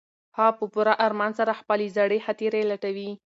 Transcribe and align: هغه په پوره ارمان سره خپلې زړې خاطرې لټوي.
هغه 0.37 0.51
په 0.59 0.65
پوره 0.73 0.93
ارمان 1.05 1.31
سره 1.39 1.59
خپلې 1.61 1.87
زړې 1.97 2.17
خاطرې 2.25 2.61
لټوي. 2.71 3.09